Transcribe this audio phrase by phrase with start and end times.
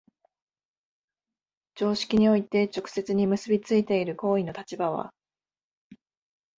[1.75, 5.13] 常識において直接に結び付いている行為の立場は、